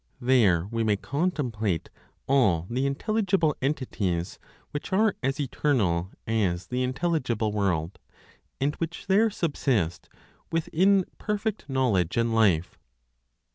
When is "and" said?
8.59-8.73, 12.17-12.33